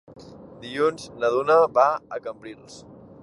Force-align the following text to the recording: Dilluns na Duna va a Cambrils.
Dilluns 0.63 1.05
na 1.23 1.29
Duna 1.37 1.59
va 1.77 1.87
a 2.17 2.21
Cambrils. 2.29 2.81